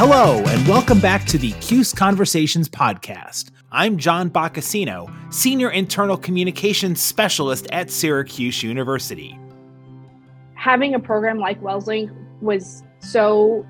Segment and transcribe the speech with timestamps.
[0.00, 3.50] Hello, and welcome back to the CUSE Conversations podcast.
[3.72, 9.36] I'm John Boccacino, Senior Internal Communications Specialist at Syracuse University.
[10.54, 13.66] Having a program like WellsLink was so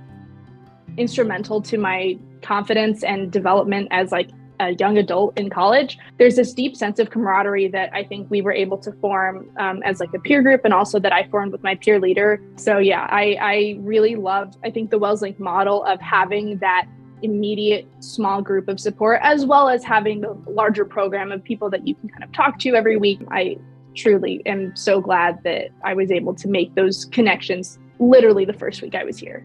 [0.98, 4.28] instrumental to my confidence and development as like
[4.60, 8.40] a young adult in college, there's this deep sense of camaraderie that I think we
[8.40, 11.52] were able to form um, as like a peer group, and also that I formed
[11.52, 12.40] with my peer leader.
[12.56, 14.56] So yeah, I I really loved.
[14.64, 16.86] I think the WellsLink model of having that
[17.22, 21.86] immediate small group of support, as well as having the larger program of people that
[21.86, 23.20] you can kind of talk to every week.
[23.30, 23.58] I
[23.94, 28.80] truly am so glad that I was able to make those connections literally the first
[28.80, 29.44] week I was here.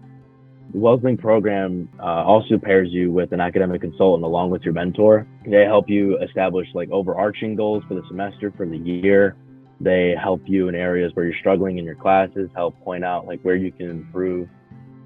[0.73, 5.27] The program uh, also pairs you with an academic consultant along with your mentor.
[5.45, 9.35] They help you establish like overarching goals for the semester, for the year.
[9.79, 13.41] They help you in areas where you're struggling in your classes, help point out like
[13.41, 14.49] where you can improve.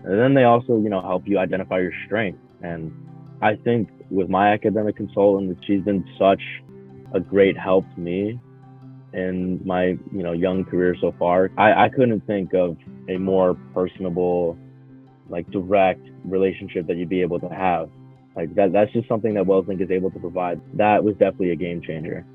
[0.05, 2.39] And then they also, you know, help you identify your strengths.
[2.61, 2.93] And
[3.41, 6.41] I think with my academic consultant, she's been such
[7.13, 8.39] a great help to me
[9.13, 11.51] in my, you know, young career so far.
[11.57, 12.77] I, I couldn't think of
[13.09, 14.57] a more personable
[15.29, 17.89] like direct relationship that you'd be able to have.
[18.35, 20.61] Like that that's just something that WellsLink is able to provide.
[20.73, 22.25] That was definitely a game changer.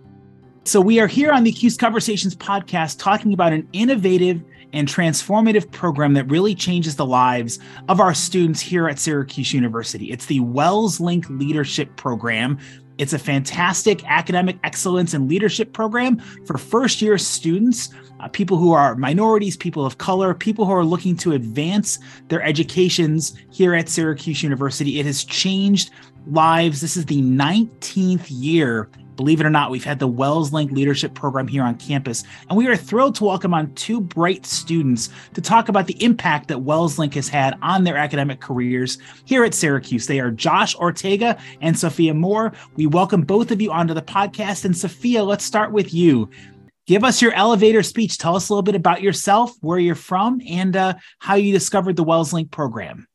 [0.64, 5.70] So we are here on the CUSE Conversations podcast talking about an innovative and transformative
[5.70, 10.10] program that really changes the lives of our students here at Syracuse University.
[10.10, 12.58] It's the WellsLink Leadership Program,
[12.98, 17.90] it's a fantastic academic excellence and leadership program for first year students,
[18.20, 22.42] uh, people who are minorities, people of color, people who are looking to advance their
[22.42, 25.00] educations here at Syracuse University.
[25.00, 25.90] It has changed
[26.26, 26.80] lives.
[26.80, 28.88] This is the 19th year
[29.22, 32.66] Believe it or not, we've had the WellsLink Leadership Program here on campus, and we
[32.66, 37.14] are thrilled to welcome on two bright students to talk about the impact that WellsLink
[37.14, 40.08] has had on their academic careers here at Syracuse.
[40.08, 42.52] They are Josh Ortega and Sophia Moore.
[42.74, 44.64] We welcome both of you onto the podcast.
[44.64, 46.28] And Sophia, let's start with you.
[46.88, 48.18] Give us your elevator speech.
[48.18, 51.94] Tell us a little bit about yourself, where you're from, and uh, how you discovered
[51.94, 53.06] the WellsLink program.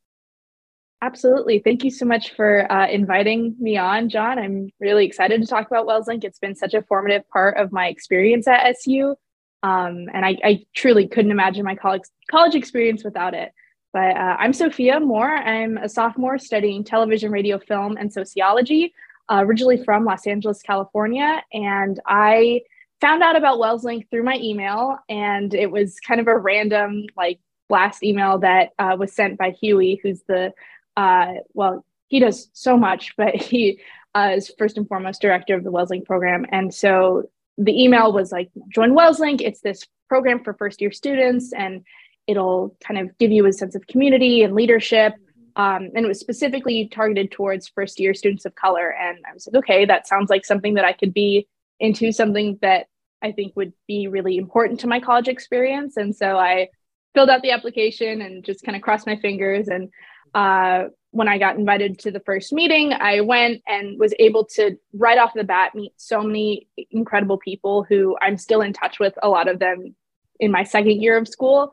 [1.02, 1.60] Absolutely.
[1.60, 4.40] Thank you so much for uh, inviting me on, John.
[4.40, 6.24] I'm really excited to talk about WellsLink.
[6.24, 9.16] It's been such a formative part of my experience at SU.
[9.62, 13.52] Um, and I, I, truly couldn't imagine my college, college experience without it.
[13.94, 15.36] But uh, I'm Sophia Moore.
[15.36, 18.94] I'm a sophomore studying television, radio, film, and sociology,
[19.30, 21.44] uh, originally from Los Angeles, California.
[21.54, 22.62] And I
[23.02, 27.40] found out about WellsLink through my email, and it was kind of a random, like,
[27.70, 30.54] blast email that uh, was sent by Huey, who's the
[30.98, 33.80] uh, well, he does so much, but he
[34.16, 36.46] uh, is first and foremost director of the WellsLink program.
[36.52, 39.42] And so the email was like, join WellsLink.
[39.42, 41.84] It's this program for first year students, and
[42.26, 45.14] it'll kind of give you a sense of community and leadership.
[45.56, 48.94] Um, and it was specifically targeted towards first year students of color.
[48.94, 51.48] And I was like, okay, that sounds like something that I could be
[51.80, 52.88] into, something that
[53.24, 55.98] I think would be really important to my college experience.
[55.98, 56.70] And so I
[57.16, 59.90] filled out the application and just kind of crossed my fingers and
[60.34, 64.78] uh, when I got invited to the first meeting, I went and was able to
[64.94, 69.14] right off the bat meet so many incredible people who I'm still in touch with.
[69.24, 69.96] A lot of them
[70.40, 71.72] in my second year of school,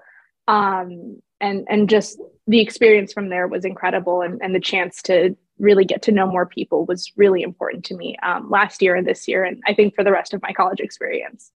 [0.49, 5.37] um, and and just the experience from there was incredible, and and the chance to
[5.59, 9.07] really get to know more people was really important to me um, last year and
[9.07, 11.53] this year, and I think for the rest of my college experience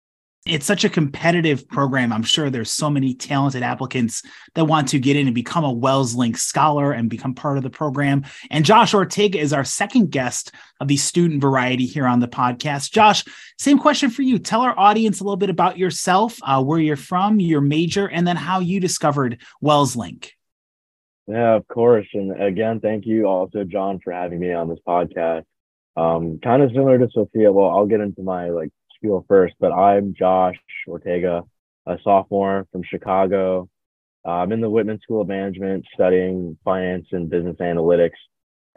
[0.45, 2.13] it's such a competitive program.
[2.13, 4.21] I'm sure there's so many talented applicants
[4.53, 7.71] that want to get in and become a WellsLink scholar and become part of the
[7.71, 8.25] program.
[8.51, 12.91] And Josh Ortega is our second guest of the student variety here on the podcast.
[12.91, 13.23] Josh,
[13.57, 14.37] same question for you.
[14.37, 18.27] Tell our audience a little bit about yourself, uh, where you're from, your major, and
[18.27, 20.29] then how you discovered WellsLink.
[21.27, 22.07] Yeah, of course.
[22.13, 25.43] And again, thank you also, John, for having me on this podcast.
[25.97, 27.51] Um, kind of similar to Sophia.
[27.51, 28.69] Well, I'll get into my like
[29.05, 30.55] spiel first, but I'm Josh
[30.87, 31.43] Ortega,
[31.85, 33.69] a sophomore from Chicago.
[34.25, 38.17] Uh, I'm in the Whitman School of Management studying finance and business analytics.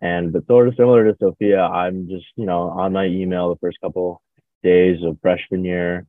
[0.02, 3.58] And but sort of similar to Sophia, I'm just, you know, on my email the
[3.58, 4.20] first couple
[4.62, 6.04] days of freshman year.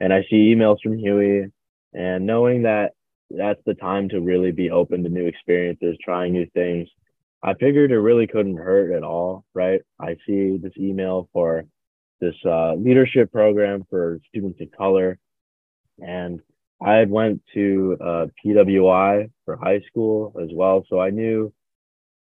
[0.00, 1.46] And I see emails from Huey
[1.94, 2.92] and knowing that
[3.30, 6.88] that's the time to really be open to new experiences, trying new things.
[7.42, 9.80] I figured it really couldn't hurt at all, right?
[9.98, 11.64] I see this email for
[12.22, 15.18] this uh, leadership program for students of color.
[15.98, 16.40] And
[16.80, 20.86] I had went to uh, PWI for high school as well.
[20.88, 21.52] So I knew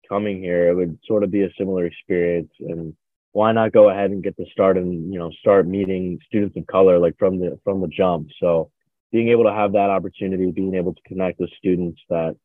[0.07, 2.51] coming here, it would sort of be a similar experience.
[2.59, 2.94] And
[3.31, 6.68] why not go ahead and get to start and, you know, start meeting students of
[6.68, 8.27] color like from the, from the jump.
[8.39, 8.71] So
[9.13, 12.36] being able to have that opportunity, being able to connect with students that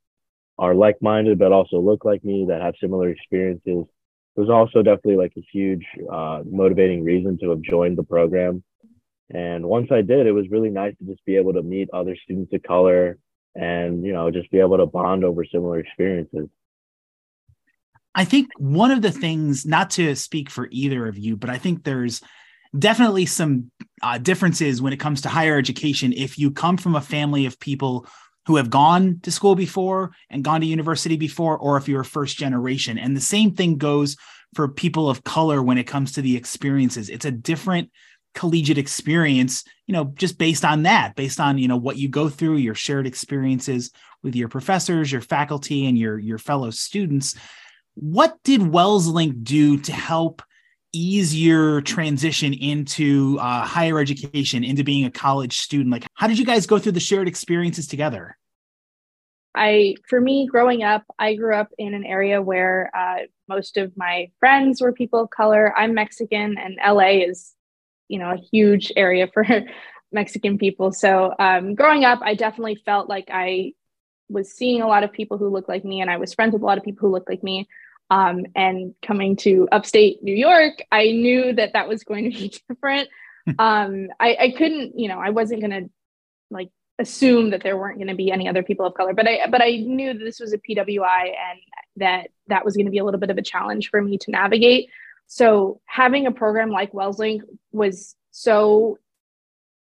[0.56, 3.86] are like-minded but also look like me that have similar experiences
[4.36, 8.62] was also definitely like a huge uh, motivating reason to have joined the program.
[9.32, 12.16] And once i did it was really nice to just be able to meet other
[12.24, 13.16] students of color
[13.54, 16.48] and you know just be able to bond over similar experiences.
[18.12, 21.58] I think one of the things not to speak for either of you but i
[21.58, 22.20] think there's
[22.78, 23.70] definitely some
[24.02, 26.12] uh, differences when it comes to higher education.
[26.12, 28.06] If you come from a family of people
[28.50, 32.04] who have gone to school before and gone to university before, or if you're a
[32.04, 32.98] first generation.
[32.98, 34.16] And the same thing goes
[34.56, 37.08] for people of color when it comes to the experiences.
[37.10, 37.92] It's a different
[38.34, 42.28] collegiate experience, you know, just based on that, based on, you know, what you go
[42.28, 43.92] through, your shared experiences
[44.24, 47.36] with your professors, your faculty, and your, your fellow students.
[47.94, 50.42] What did WellsLink do to help
[50.92, 55.92] ease your transition into uh, higher education, into being a college student?
[55.92, 58.36] Like, how did you guys go through the shared experiences together?
[59.54, 63.96] I, for me, growing up, I grew up in an area where uh, most of
[63.96, 65.76] my friends were people of color.
[65.76, 67.54] I'm Mexican, and LA is,
[68.08, 69.44] you know, a huge area for
[70.12, 70.92] Mexican people.
[70.92, 73.72] So, um, growing up, I definitely felt like I
[74.28, 76.62] was seeing a lot of people who looked like me, and I was friends with
[76.62, 77.68] a lot of people who looked like me.
[78.10, 82.48] Um, and coming to upstate New York, I knew that that was going to be
[82.68, 83.08] different.
[83.58, 85.90] um, I, I couldn't, you know, I wasn't going to
[86.50, 86.70] like
[87.00, 89.62] assume that there weren't going to be any other people of color, but I, but
[89.62, 91.58] I knew that this was a PWI and
[91.96, 94.30] that that was going to be a little bit of a challenge for me to
[94.30, 94.88] navigate.
[95.26, 97.42] So having a program like WellsLink
[97.72, 98.98] was so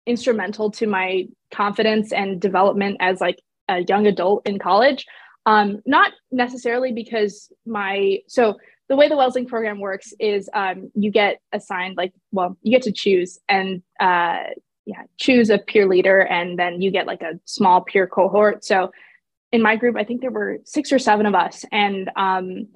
[0.05, 5.05] instrumental to my confidence and development as like a young adult in college
[5.47, 8.57] um, not necessarily because my so
[8.89, 12.83] the way the WellsLink program works is um, you get assigned like well you get
[12.83, 14.43] to choose and uh,
[14.87, 18.65] yeah choose a peer leader and then you get like a small peer cohort.
[18.65, 18.91] So
[19.51, 22.67] in my group, I think there were six or seven of us, and um,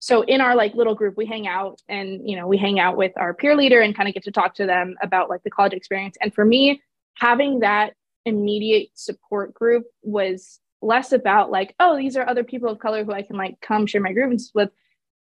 [0.00, 2.96] so in our like little group, we hang out and you know we hang out
[2.96, 5.50] with our peer leader and kind of get to talk to them about like the
[5.50, 6.16] college experience.
[6.20, 6.82] And for me,
[7.14, 7.94] having that
[8.26, 13.12] immediate support group was less about like, oh, these are other people of color who
[13.12, 14.70] I can like come share my grievances with.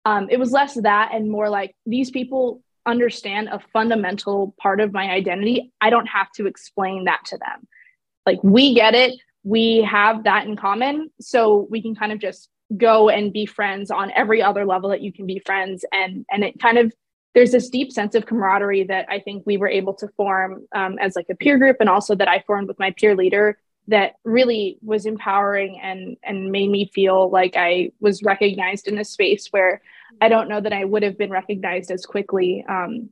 [0.06, 4.94] Um, it was less that and more like these people understand a fundamental part of
[4.94, 5.72] my identity.
[5.80, 7.68] I don't have to explain that to them.
[8.26, 9.20] Like we get it.
[9.44, 11.10] We have that in common.
[11.22, 15.02] So we can kind of just go and be friends on every other level that
[15.02, 15.86] you can be friends.
[15.92, 16.94] And and it kind of
[17.36, 20.98] there's this deep sense of camaraderie that I think we were able to form um,
[21.00, 23.58] as like a peer group, and also that I formed with my peer leader
[23.88, 29.06] that really was empowering and and made me feel like I was recognized in a
[29.06, 29.82] space where
[30.22, 33.10] I don't know that I would have been recognized as quickly um,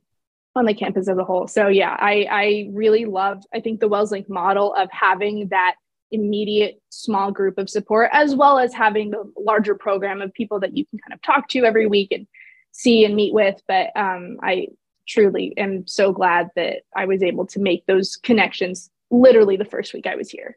[0.54, 1.46] on the campus as a whole.
[1.46, 5.76] So yeah, I I really loved I think the WellsLink model of having that
[6.10, 10.74] immediate small group of support as well as having the larger program of people that
[10.74, 12.26] you can kind of talk to every week and
[12.72, 13.60] see and meet with.
[13.68, 14.68] But um, I
[15.06, 19.94] truly am so glad that I was able to make those connections literally the first
[19.94, 20.56] week I was here.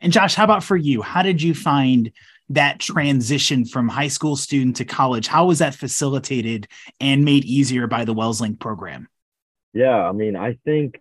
[0.00, 1.00] And Josh, how about for you?
[1.00, 2.12] How did you find
[2.50, 5.26] that transition from high school student to college?
[5.26, 6.68] How was that facilitated
[7.00, 9.08] and made easier by the WellsLink program?
[9.72, 11.00] Yeah, I mean, I think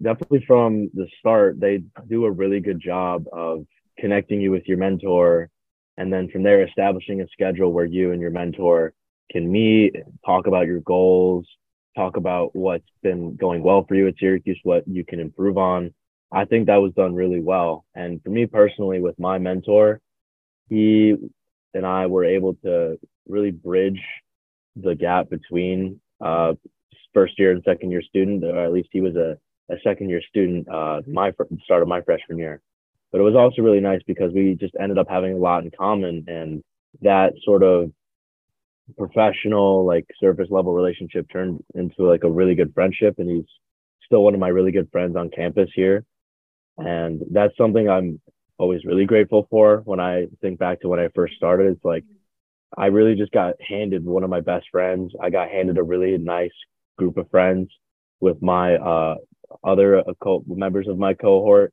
[0.00, 3.66] definitely from the start, they do a really good job of
[3.98, 5.50] connecting you with your mentor.
[5.96, 8.94] And then from there, establishing a schedule where you and your mentor
[9.30, 11.46] can meet, talk about your goals,
[11.96, 15.92] talk about what's been going well for you at Syracuse, what you can improve on.
[16.32, 17.84] I think that was done really well.
[17.94, 20.00] And for me personally, with my mentor,
[20.70, 21.14] he
[21.74, 22.98] and I were able to
[23.28, 24.00] really bridge
[24.76, 26.54] the gap between uh,
[27.12, 29.36] first year and second year student, or at least he was a,
[29.70, 31.32] a second year student uh, my
[31.64, 32.62] start of my freshman year.
[33.12, 35.72] But it was also really nice because we just ended up having a lot in
[35.76, 36.62] common, and
[37.02, 37.90] that sort of
[38.96, 43.16] professional, like surface level relationship turned into like a really good friendship.
[43.18, 43.46] And he's
[44.04, 46.04] still one of my really good friends on campus here.
[46.78, 48.20] And that's something I'm
[48.60, 51.72] always really grateful for when I think back to when I first started.
[51.72, 52.04] It's like
[52.76, 55.12] I really just got handed one of my best friends.
[55.20, 56.52] I got handed a really nice
[56.98, 57.70] group of friends
[58.20, 59.14] with my uh,
[59.64, 61.72] other uh, co- members of my cohort.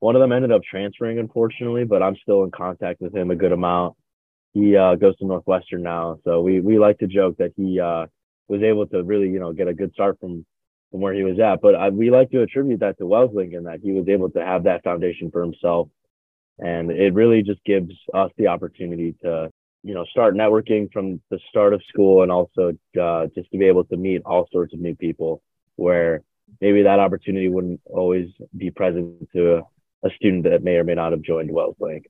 [0.00, 3.36] One of them ended up transferring, unfortunately, but I'm still in contact with him a
[3.36, 3.96] good amount.
[4.52, 8.06] He uh, goes to Northwestern now, so we we like to joke that he uh,
[8.48, 10.44] was able to really, you know, get a good start from
[10.90, 11.60] from where he was at.
[11.60, 14.44] But I, we like to attribute that to WellsLink and that he was able to
[14.44, 15.88] have that foundation for himself.
[16.58, 19.50] And it really just gives us the opportunity to,
[19.82, 23.66] you know, start networking from the start of school and also uh, just to be
[23.66, 25.42] able to meet all sorts of new people
[25.76, 26.22] where
[26.60, 29.62] maybe that opportunity wouldn't always be present to
[30.04, 32.04] a, student that may or may not have joined WellsLink.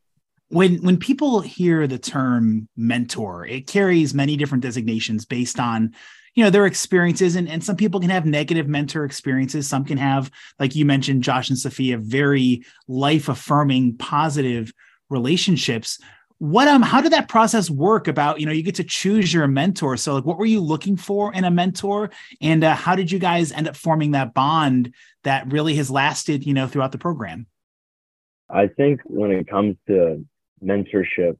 [0.48, 5.94] when when people hear the term mentor it carries many different designations based on
[6.36, 9.66] you know their experiences and, and some people can have negative mentor experiences.
[9.66, 14.72] Some can have like you mentioned josh and sophia very life affirming positive
[15.08, 15.98] relationships.
[16.38, 19.48] What um how did that process work about you know you get to choose your
[19.48, 19.96] mentor?
[19.96, 22.10] So like what were you looking for in a mentor?
[22.42, 26.46] And uh, how did you guys end up forming that bond that really has lasted
[26.46, 27.46] you know throughout the program?
[28.50, 30.24] I think when it comes to
[30.62, 31.38] mentorship,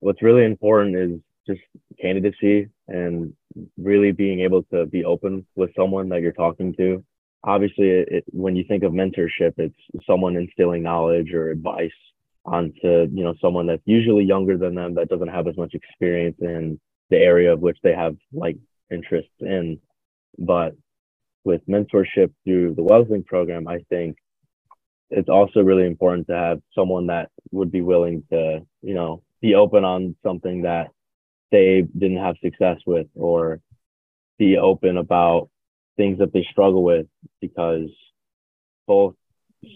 [0.00, 1.60] what's really important is just
[2.00, 3.34] candidacy and
[3.76, 7.04] really being able to be open with someone that you're talking to.
[7.44, 9.74] Obviously, it, when you think of mentorship, it's
[10.06, 11.90] someone instilling knowledge or advice
[12.44, 16.36] onto you know someone that's usually younger than them that doesn't have as much experience
[16.40, 18.56] in the area of which they have like
[18.90, 19.78] interests in.
[20.38, 20.76] But
[21.44, 24.16] with mentorship through the Wellslink program, I think
[25.10, 29.54] it's also really important to have someone that would be willing to, you know, be
[29.54, 30.88] open on something that
[31.50, 33.60] they didn't have success with or
[34.38, 35.48] be open about
[35.96, 37.06] things that they struggle with
[37.40, 37.90] because
[38.86, 39.14] both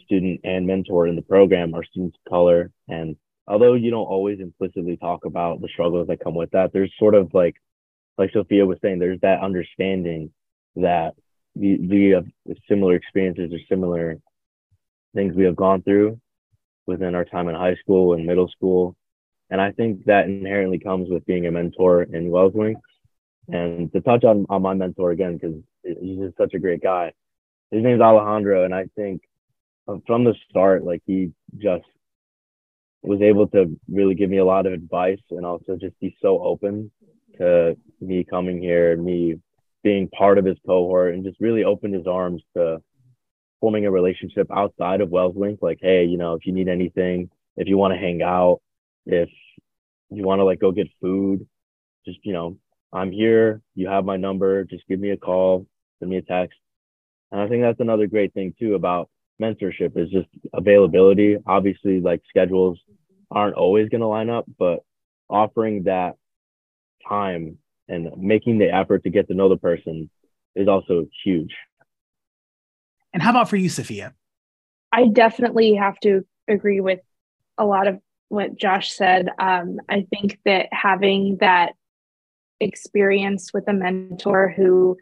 [0.04, 2.70] student and mentor in the program are students of color.
[2.88, 6.92] And although you don't always implicitly talk about the struggles that come with that, there's
[6.98, 7.56] sort of like,
[8.18, 10.30] like Sophia was saying, there's that understanding
[10.76, 11.12] that
[11.54, 12.26] we, we have
[12.68, 14.18] similar experiences or similar
[15.14, 16.20] things we have gone through
[16.86, 18.96] within our time in high school and middle school.
[19.52, 22.76] And I think that inherently comes with being a mentor in Wellslink.
[23.48, 27.12] And to touch on, on my mentor again, because he's just such a great guy.
[27.70, 28.64] His name's Alejandro.
[28.64, 29.20] And I think
[30.06, 31.84] from the start, like he just
[33.02, 36.42] was able to really give me a lot of advice and also just be so
[36.42, 36.90] open
[37.36, 39.34] to me coming here, me
[39.82, 42.80] being part of his cohort, and just really opened his arms to
[43.60, 45.58] forming a relationship outside of Wellslink.
[45.60, 47.28] Like, hey, you know, if you need anything,
[47.58, 48.62] if you want to hang out,
[49.06, 49.28] if
[50.10, 51.46] you want to like go get food,
[52.06, 52.58] just you know,
[52.92, 53.62] I'm here.
[53.74, 54.64] You have my number.
[54.64, 55.66] Just give me a call,
[55.98, 56.58] send me a text.
[57.30, 59.08] And I think that's another great thing too about
[59.40, 61.38] mentorship is just availability.
[61.46, 62.78] Obviously, like schedules
[63.30, 64.80] aren't always going to line up, but
[65.28, 66.14] offering that
[67.08, 70.10] time and making the effort to get to know the person
[70.54, 71.54] is also huge.
[73.12, 74.14] And how about for you, Sophia?
[74.92, 77.00] I definitely have to agree with
[77.58, 78.00] a lot of
[78.32, 79.28] what Josh said.
[79.38, 81.74] Um, I think that having that
[82.60, 84.96] experience with a mentor who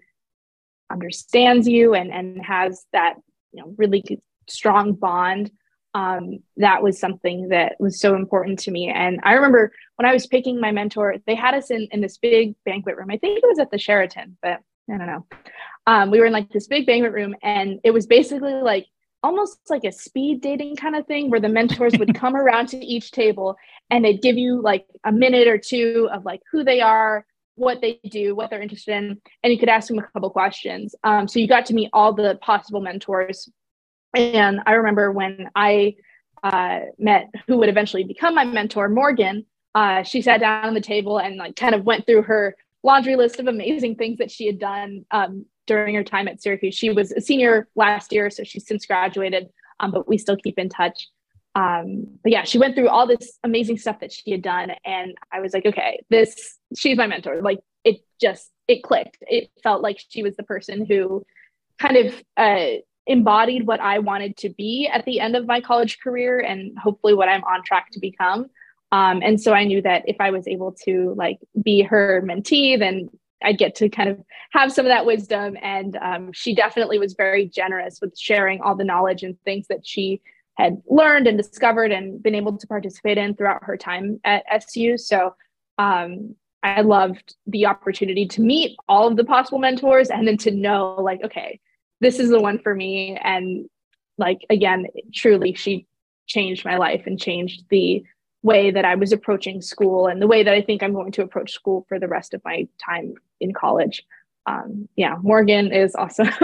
[0.91, 3.15] understands you and, and has that
[3.53, 5.51] you know really strong bond
[5.95, 10.13] um, that was something that was so important to me and i remember when i
[10.13, 13.39] was picking my mentor they had us in, in this big banquet room i think
[13.39, 14.61] it was at the sheraton but
[14.93, 15.27] i don't know
[15.87, 18.87] um, we were in like this big banquet room and it was basically like
[19.23, 22.79] almost like a speed dating kind of thing where the mentors would come around to
[22.79, 23.57] each table
[23.91, 27.81] and they'd give you like a minute or two of like who they are what
[27.81, 30.95] they do what they're interested in and you could ask them a couple questions.
[31.05, 33.49] Um, so you got to meet all the possible mentors.
[34.17, 35.95] And i remember when i
[36.43, 40.81] uh, met who would eventually become my mentor morgan uh, she sat down on the
[40.81, 44.47] table and like kind of went through her laundry list of amazing things that she
[44.47, 46.75] had done um, during her time at Syracuse.
[46.75, 49.49] She was a senior last year, so she's since graduated,
[49.79, 51.09] um, but we still keep in touch.
[51.55, 55.17] Um, but yeah, she went through all this amazing stuff that she had done, and
[55.33, 57.41] I was like, okay, this she's my mentor.
[57.41, 59.19] Like it just it clicked.
[59.21, 61.25] It felt like she was the person who
[61.79, 66.00] kind of uh, embodied what I wanted to be at the end of my college
[66.03, 68.47] career, and hopefully what I'm on track to become.
[68.91, 72.77] Um, and so I knew that if I was able to like be her mentee,
[72.77, 73.09] then
[73.42, 75.56] I get to kind of have some of that wisdom.
[75.62, 79.87] And um, she definitely was very generous with sharing all the knowledge and things that
[79.87, 80.20] she
[80.56, 84.99] had learned and discovered and been able to participate in throughout her time at SU.
[84.99, 85.35] So
[85.78, 90.50] um, I loved the opportunity to meet all of the possible mentors and then to
[90.50, 91.61] know, like, okay,
[92.00, 93.18] this is the one for me.
[93.23, 93.68] And
[94.18, 95.87] like, again, truly, she
[96.26, 98.04] changed my life and changed the
[98.42, 101.23] way that I was approaching school and the way that I think I'm going to
[101.23, 104.04] approach school for the rest of my time in college.
[104.47, 106.30] Um, yeah, Morgan is awesome.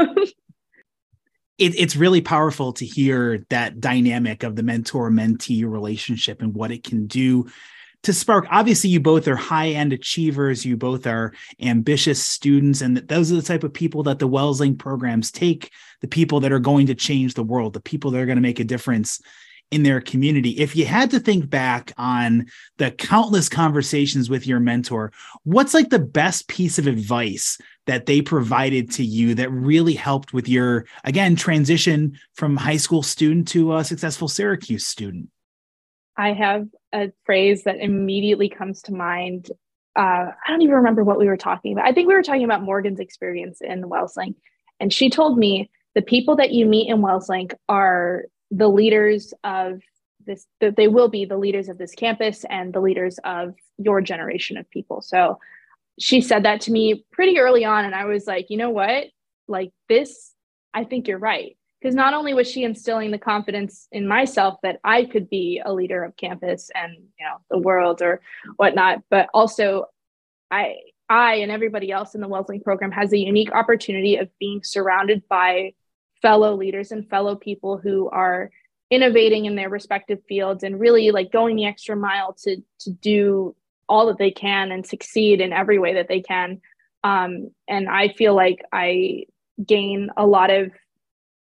[1.58, 6.70] it, it's really powerful to hear that dynamic of the mentor mentee relationship and what
[6.70, 7.46] it can do
[8.02, 12.98] to spark obviously you both are high end achievers you both are ambitious students and
[12.98, 15.72] those are the type of people that the wellslink programs take
[16.02, 18.42] the people that are going to change the world the people that are going to
[18.42, 19.20] make a difference
[19.70, 20.50] in their community.
[20.50, 22.46] If you had to think back on
[22.78, 28.20] the countless conversations with your mentor, what's like the best piece of advice that they
[28.20, 33.76] provided to you that really helped with your, again, transition from high school student to
[33.76, 35.28] a successful Syracuse student?
[36.16, 39.50] I have a phrase that immediately comes to mind.
[39.96, 41.87] Uh, I don't even remember what we were talking about.
[41.87, 44.37] I think we were talking about Morgan's experience in Wellslink.
[44.78, 49.80] And she told me the people that you meet in Wellslink are the leaders of
[50.24, 54.00] this, that they will be the leaders of this campus and the leaders of your
[54.00, 55.00] generation of people.
[55.00, 55.38] So
[55.98, 57.84] she said that to me pretty early on.
[57.84, 59.06] And I was like, you know what?
[59.48, 60.32] Like this,
[60.74, 61.56] I think you're right.
[61.80, 65.72] Because not only was she instilling the confidence in myself that I could be a
[65.72, 68.22] leader of campus and you know the world or
[68.56, 69.84] whatnot, but also
[70.50, 70.76] I
[71.08, 75.22] I and everybody else in the Wellslink program has a unique opportunity of being surrounded
[75.28, 75.74] by
[76.23, 78.50] fellow leaders and fellow people who are
[78.90, 83.54] innovating in their respective fields and really like going the extra mile to to do
[83.88, 86.61] all that they can and succeed in every way that they can.
[87.04, 89.25] Um, and i feel like i
[89.64, 90.73] gain a lot of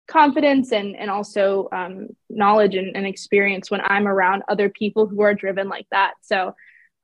[0.07, 5.21] confidence and and also um, knowledge and, and, experience when i'm around other people who
[5.23, 6.15] are driven like that.
[6.23, 6.55] So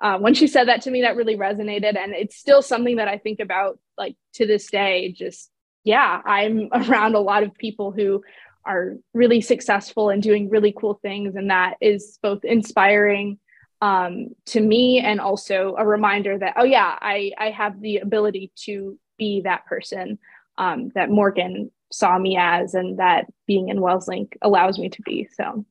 [0.01, 1.97] uh, when she said that to me that really resonated.
[1.97, 5.51] And it's still something that i think about like to this day just
[5.85, 8.23] yeah i'm around a lot of people who
[8.67, 13.39] are really successful and doing really cool things and that is both inspiring
[13.83, 18.51] um, to me and also a reminder that oh yeah i i have the ability
[18.57, 20.19] to be that person
[20.59, 25.29] um, that morgan saw me as and that being in wellslink allows me to be
[25.37, 25.65] so.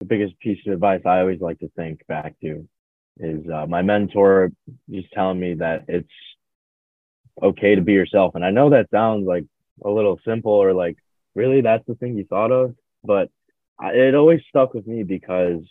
[0.00, 2.68] The biggest piece of advice i always like to think back to
[3.18, 4.52] is uh, my mentor
[4.90, 6.12] just telling me that it's
[7.42, 9.44] okay to be yourself and i know that sounds like
[9.84, 10.96] a little simple or like
[11.34, 12.74] really that's the thing you thought of
[13.04, 13.30] but
[13.82, 15.62] it always stuck with me because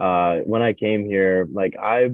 [0.00, 2.10] uh, when I came here, like I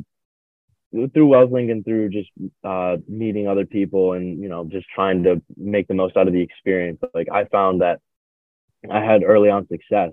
[0.93, 2.31] through Wellslink and through just
[2.65, 6.33] uh, meeting other people and you know just trying to make the most out of
[6.33, 7.01] the experience.
[7.15, 8.01] Like I found that
[8.91, 10.11] I had early on success,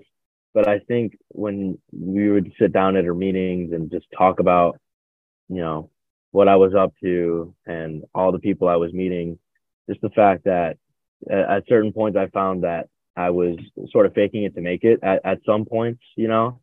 [0.54, 4.78] but I think when we would sit down at our meetings and just talk about,
[5.48, 5.90] you know,
[6.30, 9.38] what I was up to and all the people I was meeting,
[9.88, 10.76] just the fact that
[11.30, 13.56] at certain points I found that I was
[13.90, 16.60] sort of faking it to make it at, at some points, you know,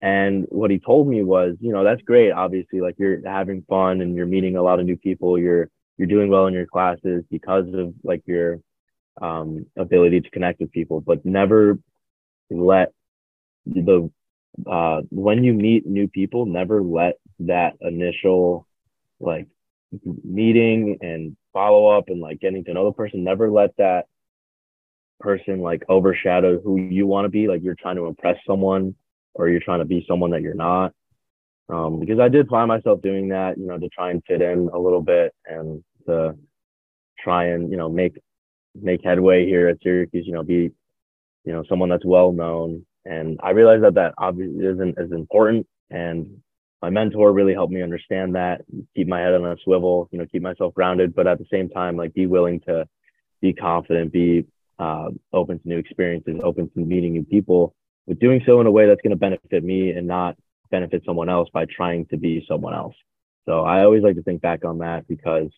[0.00, 2.30] and what he told me was, you know, that's great.
[2.30, 5.38] Obviously, like you're having fun and you're meeting a lot of new people.
[5.38, 8.60] You're you're doing well in your classes because of like your
[9.20, 11.00] um, ability to connect with people.
[11.00, 11.78] But never
[12.48, 12.92] let
[13.66, 14.08] the
[14.70, 18.67] uh, when you meet new people, never let that initial
[19.20, 19.46] like
[20.24, 23.24] meeting and follow up and like getting to know the person.
[23.24, 24.06] Never let that
[25.20, 27.48] person like overshadow who you want to be.
[27.48, 28.94] Like you're trying to impress someone
[29.34, 30.92] or you're trying to be someone that you're not.
[31.70, 34.70] Um, because I did find myself doing that, you know, to try and fit in
[34.72, 36.34] a little bit and to
[37.18, 38.18] try and, you know, make
[38.74, 40.70] make headway here at Syracuse, you know, be,
[41.44, 42.86] you know, someone that's well known.
[43.04, 45.66] And I realized that that obviously isn't as important.
[45.90, 46.42] And
[46.82, 48.62] my mentor really helped me understand that,
[48.94, 51.68] keep my head on a swivel, you know, keep myself grounded, but at the same
[51.68, 52.86] time, like be willing to
[53.40, 54.44] be confident, be
[54.78, 57.74] uh, open to new experiences, open to meeting new people,
[58.06, 60.36] but doing so in a way that's going to benefit me and not
[60.70, 62.94] benefit someone else by trying to be someone else.
[63.46, 65.48] So I always like to think back on that because,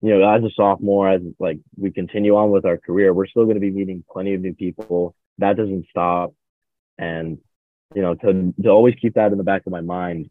[0.00, 3.44] you know, as a sophomore, as like we continue on with our career, we're still
[3.44, 5.14] going to be meeting plenty of new people.
[5.38, 6.34] That doesn't stop.
[6.98, 7.38] And,
[7.94, 10.30] you know, to, to always keep that in the back of my mind,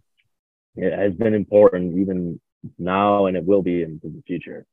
[0.75, 2.39] it has been important even
[2.79, 4.65] now and it will be in the future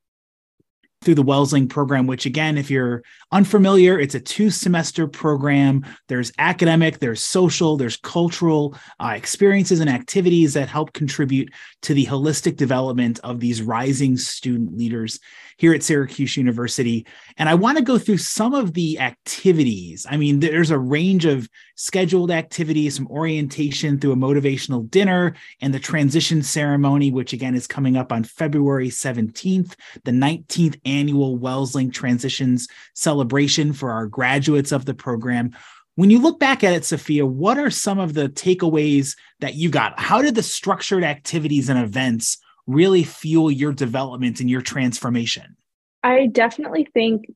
[1.03, 5.85] through the Wellslink program, which again, if you're unfamiliar, it's a two semester program.
[6.09, 12.07] There's academic, there's social, there's cultural uh, experiences and activities that help contribute to the
[12.07, 15.19] holistic development of these rising student leaders
[15.63, 17.07] here at Syracuse University.
[17.37, 20.05] And I want to go through some of the activities.
[20.11, 25.73] I mean, there's a range of scheduled activities, some orientation through a motivational dinner and
[25.73, 31.93] the transition ceremony, which again is coming up on February 17th, the 19th annual Wellslink
[31.93, 35.53] Transitions celebration for our graduates of the program.
[35.95, 39.71] When you look back at it, Sophia, what are some of the takeaways that you
[39.71, 40.01] got?
[40.01, 45.57] How did the structured activities and events really fuel your development and your transformation?
[46.03, 47.27] I definitely think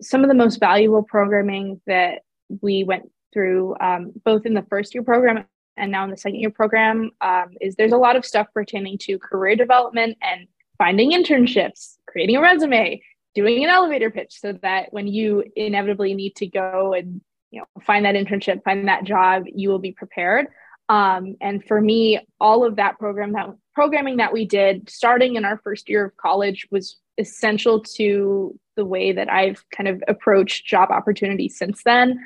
[0.00, 2.22] some of the most valuable programming that
[2.62, 5.44] we went through, um, both in the first year program
[5.76, 8.98] and now in the second year program, um, is there's a lot of stuff pertaining
[8.98, 13.00] to career development and finding internships, creating a resume,
[13.34, 17.66] doing an elevator pitch, so that when you inevitably need to go and you know
[17.82, 20.46] find that internship, find that job, you will be prepared.
[20.88, 25.44] Um, and for me, all of that program that programming that we did starting in
[25.44, 30.66] our first year of college was essential to the way that I've kind of approached
[30.66, 32.20] job opportunities since then.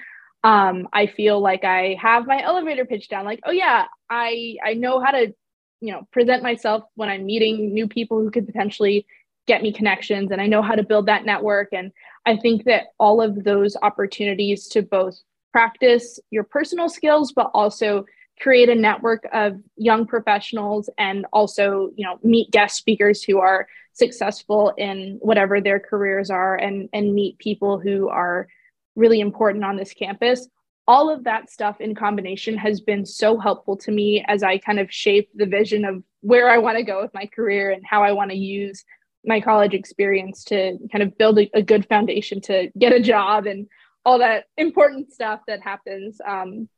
[0.44, 3.25] um, I feel like I have my elevator pitch down.
[3.25, 5.33] Like, oh yeah, I I know how to,
[5.81, 9.07] you know, present myself when I'm meeting new people who could potentially
[9.46, 11.68] get me connections, and I know how to build that network.
[11.72, 11.92] And
[12.27, 15.18] I think that all of those opportunities to both
[15.53, 18.05] practice your personal skills, but also
[18.40, 23.66] create a network of young professionals and also, you know, meet guest speakers who are
[23.92, 28.49] successful in whatever their careers are and and meet people who are
[28.97, 30.49] really important on this campus.
[30.88, 34.81] All of that stuff in combination has been so helpful to me as I kind
[34.81, 38.03] of shape the vision of where I want to go with my career and how
[38.03, 38.85] I want to use
[39.25, 43.47] my college experience to kind of build a, a good foundation to get a job
[43.47, 43.68] and
[44.05, 46.21] all that important stuff that happens.
[46.27, 46.68] Um,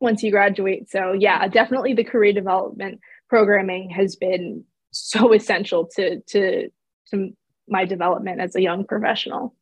[0.00, 0.90] once you graduate.
[0.90, 6.70] So, yeah, definitely the career development programming has been so essential to to
[7.10, 7.30] to
[7.68, 9.54] my development as a young professional.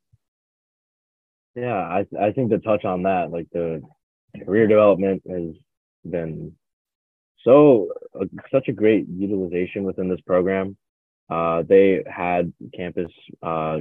[1.55, 3.83] Yeah, I I think to touch on that, like the
[4.45, 5.55] career development has
[6.09, 6.53] been
[7.43, 10.77] so uh, such a great utilization within this program.
[11.31, 13.11] Uh, they had campus
[13.43, 13.79] uh,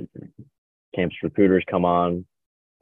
[0.96, 2.26] campus recruiters come on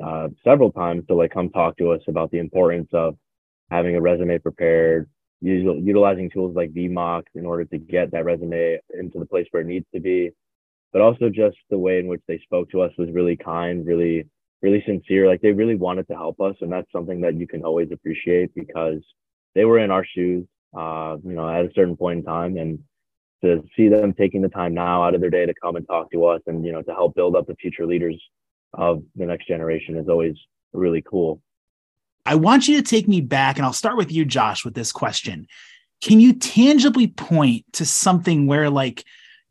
[0.03, 3.15] uh, several times to like come talk to us about the importance of
[3.73, 5.09] having a resume prepared,
[5.41, 9.67] utilizing tools like VMock in order to get that resume into the place where it
[9.67, 10.29] needs to be,
[10.91, 14.27] but also just the way in which they spoke to us was really kind, really
[14.61, 15.27] really sincere.
[15.27, 18.55] Like they really wanted to help us, and that's something that you can always appreciate
[18.55, 19.01] because
[19.55, 22.79] they were in our shoes, uh, you know, at a certain point in time, and
[23.43, 26.09] to see them taking the time now out of their day to come and talk
[26.11, 28.19] to us, and you know, to help build up the future leaders
[28.73, 30.35] of the next generation is always
[30.71, 31.41] really cool.
[32.25, 34.91] I want you to take me back, and I'll start with you, Josh, with this
[34.91, 35.47] question.
[36.01, 39.03] Can you tangibly point to something where, like,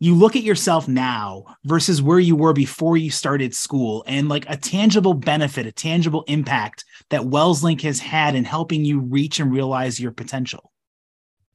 [0.03, 4.45] you look at yourself now versus where you were before you started school and like
[4.51, 9.53] a tangible benefit, a tangible impact that WellsLink has had in helping you reach and
[9.53, 10.73] realize your potential.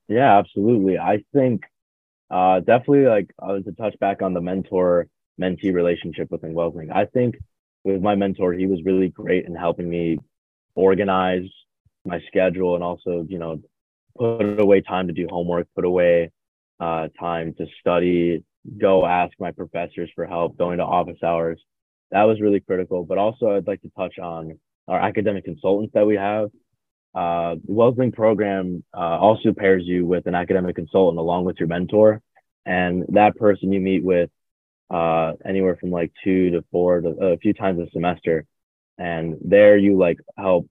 [0.07, 0.97] Yeah, absolutely.
[0.97, 1.63] I think
[2.31, 6.89] uh, definitely like I was to touch back on the mentor mentee relationship within WellsLink.
[6.89, 7.37] I think
[7.83, 10.19] with my mentor, he was really great in helping me
[10.77, 11.49] organize
[12.05, 13.59] my schedule and also, you know,
[14.17, 16.31] put away time to do homework, put away
[16.79, 18.43] uh, time to study,
[18.79, 21.59] go ask my professors for help, going to office hours.
[22.11, 23.03] That was really critical.
[23.03, 26.49] But also, I'd like to touch on our academic consultants that we have.
[27.15, 31.67] Uh, the WellsLink program uh, also pairs you with an academic consultant along with your
[31.67, 32.21] mentor.
[32.65, 34.29] And that person you meet with
[34.91, 38.45] uh, anywhere from like two to four to a few times a semester.
[38.97, 40.67] And there you like help,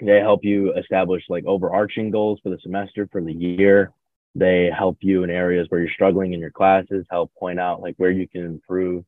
[0.00, 3.92] they help you establish like overarching goals for the semester, for the year,
[4.34, 7.94] they help you in areas where you're struggling in your classes, help point out like
[7.96, 9.04] where you can improve.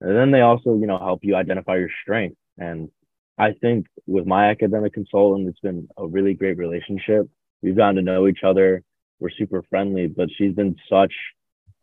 [0.00, 2.40] And then they also, you know, help you identify your strengths.
[2.56, 2.90] And
[3.38, 7.28] I think with my academic consultant, it's been a really great relationship.
[7.62, 8.82] We've gotten to know each other.
[9.20, 11.12] We're super friendly, but she's been such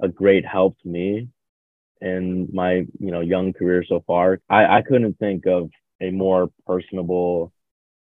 [0.02, 1.28] a great help to me
[2.02, 4.40] in my, you know, young career so far.
[4.50, 5.70] I, I couldn't think of
[6.02, 7.54] a more personable,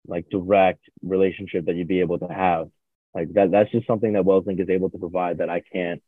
[0.07, 2.69] like direct relationship that you'd be able to have
[3.15, 6.03] like that, that's just something that WellsLink is able to provide that I can't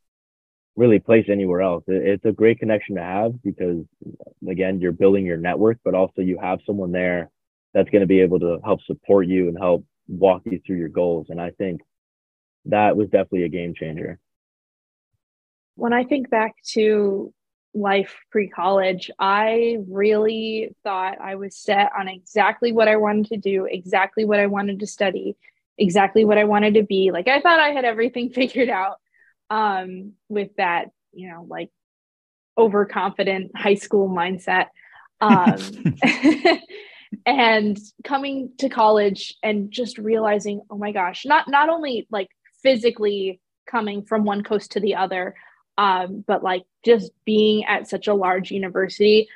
[0.75, 1.85] really place anywhere else.
[1.87, 3.85] It, it's a great connection to have because,
[4.47, 7.31] again, you're building your network, but also you have someone there
[7.73, 10.89] that's going to be able to help support you and help walk you through your
[10.89, 11.27] goals.
[11.29, 11.81] And I think
[12.65, 14.19] that was definitely a game changer.
[15.75, 17.33] When I think back to
[17.79, 23.37] life pre college, I really thought I was set on exactly what I wanted to
[23.37, 25.37] do, exactly what I wanted to study
[25.77, 27.11] exactly what I wanted to be.
[27.11, 28.97] Like I thought I had everything figured out
[29.49, 31.69] um, with that, you know, like
[32.57, 34.67] overconfident high school mindset.
[35.21, 35.57] Um,
[37.25, 42.27] and coming to college and just realizing, oh my gosh, not not only like
[42.61, 45.35] physically coming from one coast to the other,
[45.77, 49.27] um, but like just being at such a large university,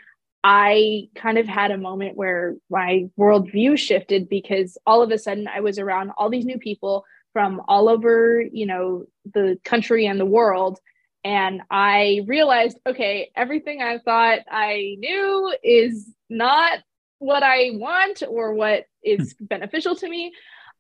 [0.44, 5.48] I kind of had a moment where my worldview shifted because all of a sudden
[5.48, 10.20] I was around all these new people from all over, you know, the country and
[10.20, 10.80] the world.
[11.24, 16.80] And I realized, okay, everything I thought I knew is not
[17.20, 19.46] what I want or what is hmm.
[19.46, 20.34] beneficial to me.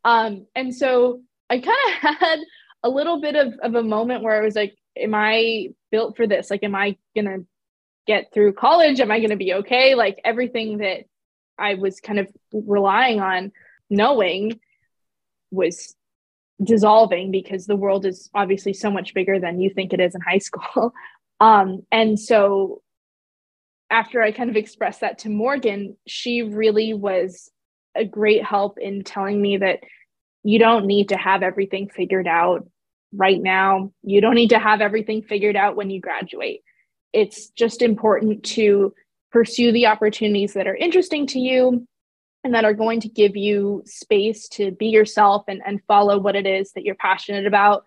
[0.04, 2.39] Um, and so I kind of had
[2.84, 6.27] a little bit of, of a moment where I was like, am I built for
[6.27, 6.49] this?
[6.49, 7.45] Like, am I going to
[8.08, 8.99] get through college?
[8.99, 9.95] Am I going to be okay?
[9.95, 11.06] Like everything that
[11.58, 13.51] I was kind of relying on
[13.89, 14.60] knowing
[15.51, 15.95] was
[16.63, 20.21] dissolving because the world is obviously so much bigger than you think it is in
[20.21, 20.93] high school.
[21.39, 22.84] Um, and so
[23.89, 27.49] after I kind of expressed that to Morgan, she really was
[27.95, 29.80] a great help in telling me that
[30.43, 32.67] you don't need to have everything figured out
[33.13, 33.91] right now.
[34.04, 36.62] You don't need to have everything figured out when you graduate.
[37.13, 38.93] It's just important to
[39.32, 41.88] pursue the opportunities that are interesting to you
[42.43, 46.36] and that are going to give you space to be yourself and, and follow what
[46.36, 47.86] it is that you're passionate about.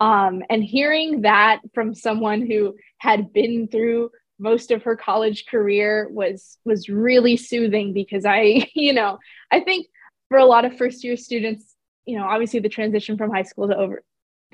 [0.00, 6.08] Um, and hearing that from someone who had been through most of her college career
[6.10, 9.18] was was really soothing because I, you know,
[9.50, 9.86] I think
[10.28, 13.68] for a lot of first year students, you know, obviously the transition from high school
[13.68, 14.02] to over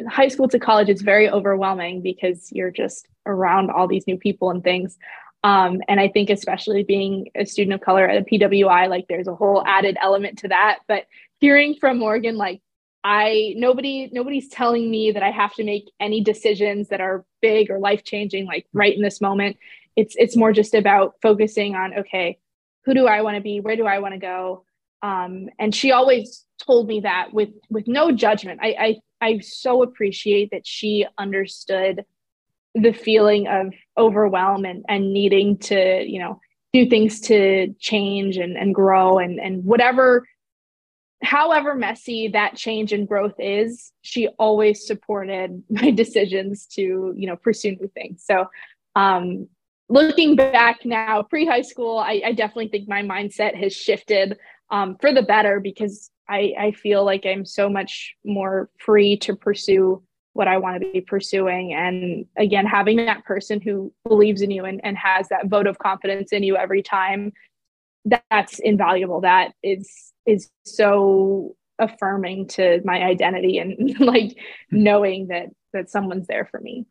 [0.08, 4.50] high school to college is very overwhelming because you're just around all these new people
[4.50, 4.98] and things.
[5.42, 9.28] Um, and I think especially being a student of color at a PWI, like there's
[9.28, 10.80] a whole added element to that.
[10.86, 11.04] But
[11.38, 12.60] hearing from Morgan, like
[13.02, 17.70] I nobody nobody's telling me that I have to make any decisions that are big
[17.70, 19.56] or life changing like right in this moment.
[19.96, 22.38] It's it's more just about focusing on okay,
[22.84, 23.60] who do I want to be?
[23.60, 24.64] Where do I want to go?
[25.02, 28.60] Um, and she always told me that with with no judgment.
[28.62, 32.04] I, I I so appreciate that she understood
[32.74, 36.40] the feeling of overwhelm and, and needing to, you know,
[36.72, 40.26] do things to change and, and grow and, and whatever,
[41.22, 47.36] however messy that change and growth is, she always supported my decisions to, you know,
[47.36, 48.22] pursue new things.
[48.24, 48.46] So,
[48.96, 49.48] um,
[49.88, 54.38] looking back now, pre high school, I, I, definitely think my mindset has shifted
[54.70, 59.34] um, for the better because I, I feel like I'm so much more free to
[59.34, 61.74] pursue what I want to be pursuing.
[61.74, 65.78] And again, having that person who believes in you and, and has that vote of
[65.78, 67.32] confidence in you every time,
[68.04, 69.20] that, that's invaluable.
[69.20, 74.36] That is is so affirming to my identity and like
[74.70, 74.82] hmm.
[74.82, 76.86] knowing that that someone's there for me.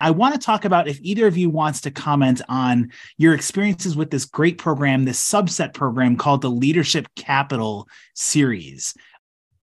[0.00, 3.96] I want to talk about if either of you wants to comment on your experiences
[3.96, 8.94] with this great program, this subset program called the Leadership Capital series.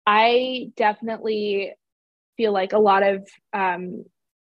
[0.08, 1.74] I definitely
[2.38, 4.06] feel like a lot of um,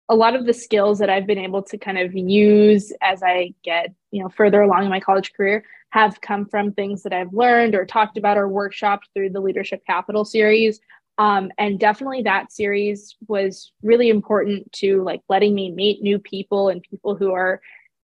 [0.09, 3.55] a lot of the skills that I've been able to kind of use as I
[3.63, 7.33] get you know further along in my college career have come from things that I've
[7.33, 10.81] learned or talked about or workshopped through the Leadership Capital series.
[11.19, 16.69] Um, and definitely that series was really important to like letting me meet new people
[16.69, 17.61] and people who are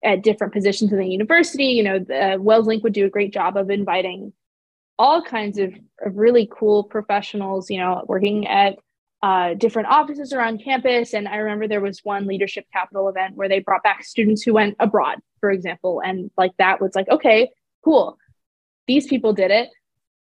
[0.03, 1.67] at different positions in the university.
[1.67, 4.33] You know, the Wells Link would do a great job of inviting
[4.99, 5.73] all kinds of,
[6.05, 8.77] of really cool professionals, you know, working at
[9.23, 11.13] uh, different offices around campus.
[11.13, 14.53] And I remember there was one leadership capital event where they brought back students who
[14.53, 16.01] went abroad, for example.
[16.05, 17.49] And like that was like, okay,
[17.83, 18.17] cool.
[18.87, 19.69] These people did it.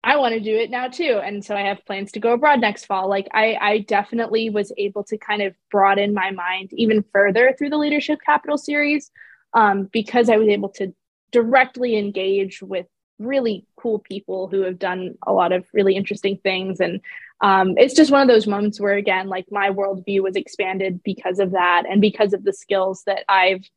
[0.04, 1.20] I want to do it now too.
[1.22, 3.08] And so I have plans to go abroad next fall.
[3.08, 7.70] Like I, I definitely was able to kind of broaden my mind even further through
[7.70, 9.10] the Leadership Capital series
[9.52, 10.94] um, because I was able to
[11.32, 12.86] directly engage with
[13.18, 16.80] really cool people who have done a lot of really interesting things.
[16.80, 17.00] And
[17.40, 21.38] um, it's just one of those moments where, again, like my worldview was expanded because
[21.38, 23.68] of that and because of the skills that I've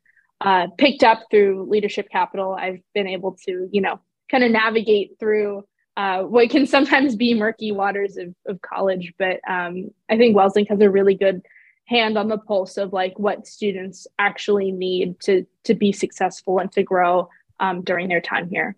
[0.41, 2.53] uh, picked up through Leadership Capital.
[2.53, 5.63] I've been able to, you know, kind of navigate through
[5.99, 9.13] uh, what can sometimes be murky waters of, of college.
[9.19, 11.41] But um, I think WellsLink has a really good
[11.87, 16.71] hand on the pulse of like what students actually need to to be successful and
[16.71, 17.27] to grow
[17.59, 18.77] um, during their time here.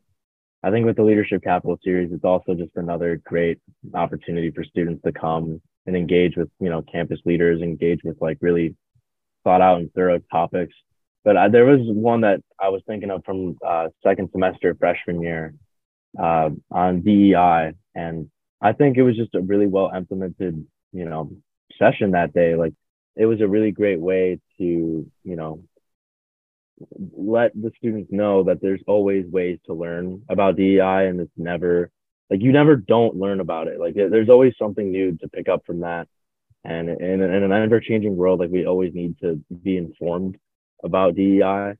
[0.63, 3.59] I think with the Leadership Capital series, it's also just another great
[3.93, 8.39] opportunity for students to come and engage with, you know, campus leaders, engage with like
[8.41, 8.75] really
[9.43, 10.73] thought out and thorough topics.
[11.23, 15.21] But I, there was one that I was thinking of from uh, second semester freshman
[15.21, 15.53] year
[16.19, 18.29] uh, on DEI, and
[18.61, 21.31] I think it was just a really well implemented, you know,
[21.77, 22.55] session that day.
[22.55, 22.73] Like
[23.15, 25.63] it was a really great way to, you know,
[27.15, 31.91] let the students know that there's always ways to learn about DEI and it's never
[32.29, 33.79] like you never don't learn about it.
[33.79, 36.07] Like there's always something new to pick up from that.
[36.63, 40.37] And in, in an ever changing world, like we always need to be informed
[40.83, 41.73] about DEI.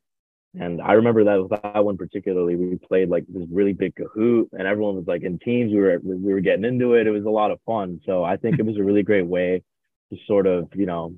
[0.60, 4.50] And I remember that with that one particularly, we played like this really big Kahoot,
[4.52, 5.72] and everyone was like in teams.
[5.72, 7.08] We were we were getting into it.
[7.08, 8.02] It was a lot of fun.
[8.06, 9.64] So I think it was a really great way
[10.12, 11.16] to sort of you know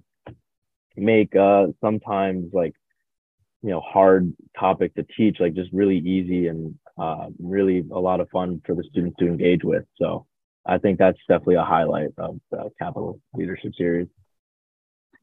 [0.95, 2.73] make uh sometimes like
[3.63, 8.19] you know hard topic to teach like just really easy and uh, really a lot
[8.19, 10.27] of fun for the students to engage with so
[10.67, 14.07] i think that's definitely a highlight of the capital leadership series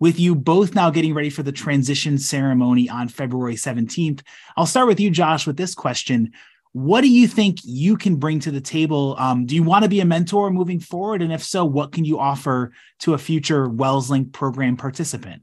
[0.01, 4.23] with you both now getting ready for the transition ceremony on february 17th
[4.57, 6.33] i'll start with you josh with this question.
[6.73, 9.17] What do you think you can bring to the table?
[9.19, 11.21] Um, do you want to be a mentor moving forward?
[11.21, 15.43] And if so what can you offer to a future WellsLink program participant?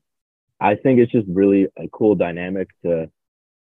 [0.62, 3.12] I think it's just really a cool dynamic to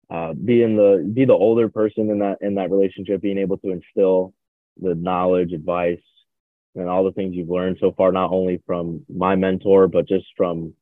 [0.10, 3.58] uh, be in the be the older person in that in that relationship, being able
[3.60, 4.34] to instill
[4.80, 6.04] the knowledge, advice,
[6.76, 10.26] and all the things you've learned so far, not only from my mentor, but just
[10.36, 10.74] from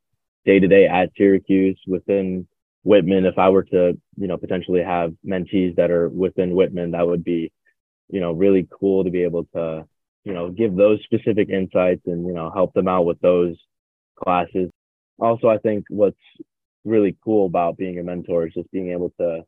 [0.44, 2.46] day to day at Syracuse within
[2.84, 3.26] Whitman.
[3.26, 7.24] If I were to, you know, potentially have mentees that are within Whitman, that would
[7.24, 7.52] be,
[8.08, 9.84] you know, really cool to be able to,
[10.24, 13.56] you know, give those specific insights and, you know, help them out with those
[14.16, 14.70] classes.
[15.18, 16.16] Also, I think what's
[16.84, 19.42] really cool about being a mentor is just being able to,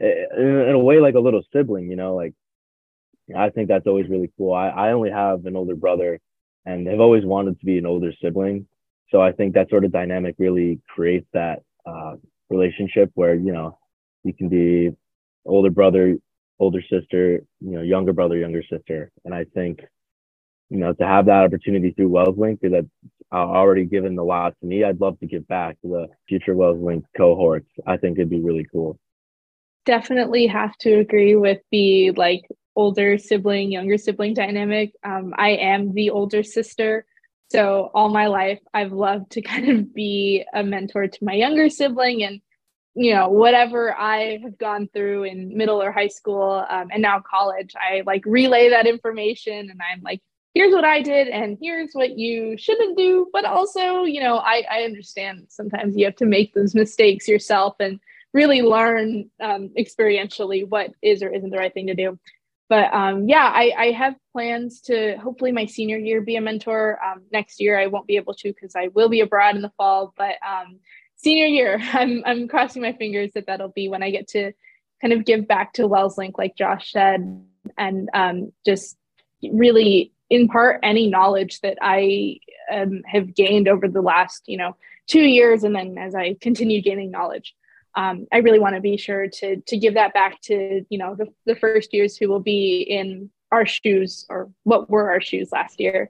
[0.00, 2.34] in a way, like a little sibling, you know, like
[3.36, 4.54] I think that's always really cool.
[4.54, 6.20] I, I only have an older brother
[6.64, 8.66] and have always wanted to be an older sibling.
[9.10, 12.16] So I think that sort of dynamic really creates that uh,
[12.50, 13.78] relationship where, you know,
[14.24, 14.90] you can be
[15.46, 16.16] older brother,
[16.58, 19.10] older sister, you know, younger brother, younger sister.
[19.24, 19.80] And I think,
[20.68, 22.86] you know, to have that opportunity through WellsLink that
[23.32, 27.04] already given a lot to me, I'd love to give back to the future WellsLink
[27.16, 27.70] cohorts.
[27.86, 28.98] I think it'd be really cool.
[29.86, 34.92] Definitely have to agree with the like older sibling, younger sibling dynamic.
[35.02, 37.06] Um, I am the older sister.
[37.50, 41.68] So all my life, I've loved to kind of be a mentor to my younger
[41.68, 42.40] sibling and,
[42.94, 47.20] you know, whatever I have gone through in middle or high school um, and now
[47.20, 50.20] college, I like relay that information and I'm like,
[50.54, 53.28] here's what I did and here's what you shouldn't do.
[53.32, 57.76] But also, you know, I, I understand sometimes you have to make those mistakes yourself
[57.78, 58.00] and
[58.34, 62.18] really learn um, experientially what is or isn't the right thing to do
[62.68, 66.98] but um, yeah, I, I, have plans to hopefully my senior year be a mentor.
[67.02, 69.72] Um, next year I won't be able to because I will be abroad in the
[69.78, 70.12] fall.
[70.16, 70.78] But um,
[71.16, 74.52] senior year, I'm I'm crossing my fingers that that'll be when I get to
[75.00, 77.42] kind of give back to WellsLink, like Josh said,
[77.78, 78.96] and um, just
[79.42, 82.38] really impart any knowledge that I
[82.70, 84.76] um, have gained over the last you know
[85.06, 87.54] two years, and then as I continue gaining knowledge
[87.98, 91.16] um, I really want to be sure to to give that back to you know
[91.16, 95.48] the, the first years who will be in our shoes or what were our shoes
[95.50, 96.08] last year.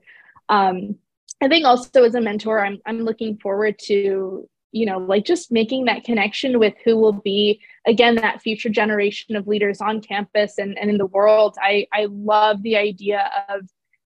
[0.50, 0.96] Um,
[1.40, 5.50] I think also as a mentor, I'm I'm looking forward to you know like just
[5.50, 10.58] making that connection with who will be again that future generation of leaders on campus
[10.58, 11.56] and, and in the world.
[11.62, 13.62] I I love the idea of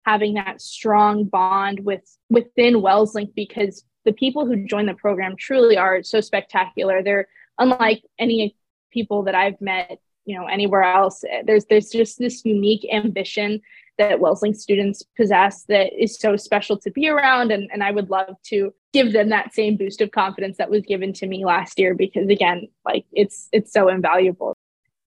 [0.06, 5.76] having that strong bond with within WellsLink because the people who join the program truly
[5.76, 7.02] are so spectacular.
[7.02, 7.26] They're
[7.58, 8.56] unlike any
[8.92, 11.24] people that I've met, you know, anywhere else.
[11.44, 13.60] There's there's just this unique ambition
[13.98, 17.52] that WellsLink students possess that is so special to be around.
[17.52, 20.82] And, and I would love to give them that same boost of confidence that was
[20.82, 24.56] given to me last year because again, like it's it's so invaluable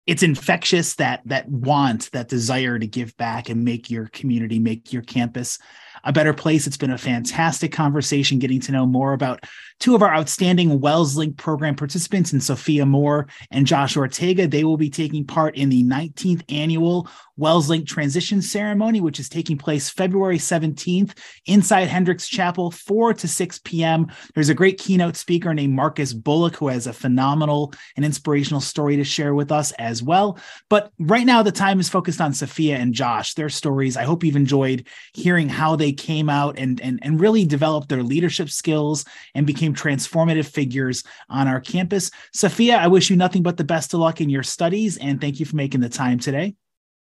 [0.07, 4.93] it's infectious that that want that desire to give back and make your community make
[4.93, 5.59] your campus
[6.05, 6.67] a better place.
[6.67, 9.45] It's been a fantastic conversation getting to know more about
[9.81, 14.47] two of our outstanding WellsLink program participants and Sophia Moore and Josh Ortega.
[14.47, 19.59] They will be taking part in the 19th annual WellsLink transition ceremony, which is taking
[19.59, 21.17] place February 17th
[21.47, 24.07] inside Hendricks Chapel, 4 to 6 p.m.
[24.35, 28.97] There's a great keynote speaker named Marcus Bullock who has a phenomenal and inspirational story
[28.97, 30.39] to share with us as well.
[30.69, 33.97] But right now, the time is focused on Sophia and Josh, their stories.
[33.97, 38.03] I hope you've enjoyed hearing how they came out and, and, and really developed their
[38.03, 42.11] leadership skills and became transformative figures on our campus.
[42.33, 45.41] Sophia, I wish you nothing but the best of luck in your studies and thank
[45.41, 46.55] you for making the time today.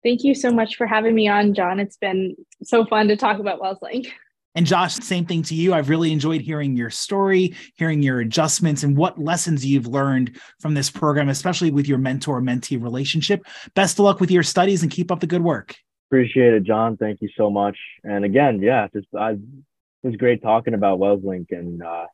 [0.05, 1.81] Thank you so much for having me on, John.
[1.81, 4.09] It's been so fun to talk about WellsLink.
[4.55, 5.75] And Josh, same thing to you.
[5.75, 10.75] I've really enjoyed hearing your story, hearing your adjustments, and what lessons you've learned from
[10.75, 13.45] this program, especially with your mentor mentee relationship.
[13.75, 15.75] Best of luck with your studies and keep up the good work.
[16.11, 16.97] Appreciate it, John.
[16.97, 17.77] Thank you so much.
[18.05, 19.39] And again, yeah, just I, it
[20.03, 22.07] was great talking about WellsLink and uh,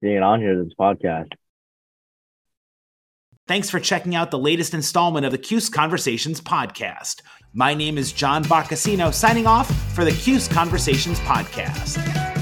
[0.00, 1.32] being on here this podcast.
[3.50, 7.22] Thanks for checking out the latest installment of the CUSE Conversations podcast.
[7.52, 12.39] My name is John Boccacino, signing off for the CUSE Conversations podcast.